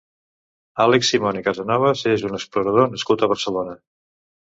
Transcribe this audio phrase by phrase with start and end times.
[0.85, 3.83] Àlex Simón i Casanovas és un explorador nascut a Barcelona.